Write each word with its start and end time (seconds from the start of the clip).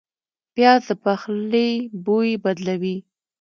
پیاز 0.53 0.81
د 0.89 0.91
پخلي 1.03 1.69
بوی 2.05 2.31
بدلوي 2.43 2.97